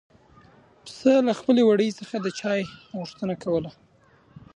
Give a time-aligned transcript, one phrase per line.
[0.83, 2.61] پسه له خپل وړي څخه د چای
[2.99, 3.71] غوښتنه کوله.